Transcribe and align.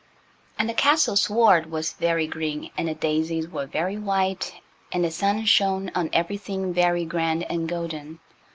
And 0.57 0.67
the 0.67 0.73
castle's 0.73 1.21
sward 1.21 1.67
was 1.69 1.93
very 1.93 2.25
green, 2.25 2.71
and 2.75 2.87
the 2.87 2.95
daisies 2.95 3.47
were 3.47 3.67
very 3.67 3.97
white, 3.99 4.55
and 4.91 5.03
the 5.05 5.11
sun 5.11 5.45
shone 5.45 5.91
on 5.93 6.09
everything 6.11 6.73
very 6.73 7.05
grand 7.05 7.43
and 7.51 7.69
golden. 7.69 8.17